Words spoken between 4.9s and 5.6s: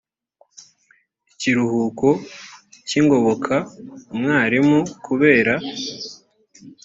kubera